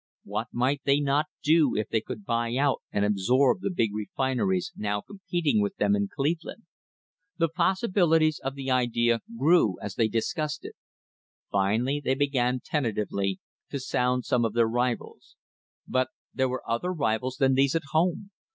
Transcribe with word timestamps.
What 0.23 0.47
might 0.51 0.81
they 0.83 0.99
not 0.99 1.27
do 1.43 1.75
if 1.75 1.87
they 1.89 2.01
could 2.01 2.25
buy 2.25 2.55
out 2.55 2.81
and 2.91 3.05
absorb 3.05 3.61
the 3.61 3.69
big 3.69 3.91
refin 3.93 4.37
eries 4.37 4.71
now 4.75 5.01
competing 5.01 5.61
with 5.61 5.75
them 5.75 5.95
in 5.95 6.07
Cleveland? 6.07 6.63
The 7.37 7.49
possi 7.49 7.87
bilities 7.93 8.39
of 8.43 8.55
the 8.55 8.71
idea 8.71 9.21
grew 9.37 9.79
as 9.79 9.93
they 9.93 10.07
discussed 10.07 10.65
it. 10.65 10.73
Finally 11.51 12.01
they 12.03 12.15
began 12.15 12.61
tentatively 12.65 13.41
to 13.69 13.79
sound 13.79 14.25
some 14.25 14.43
of 14.43 14.53
their 14.55 14.67
rivals. 14.67 15.35
But 15.87 16.07
there 16.33 16.49
were 16.49 16.67
other 16.67 16.91
rivals 16.91 17.35
than 17.37 17.53
these 17.53 17.75
at 17.75 17.83
home. 17.91 18.31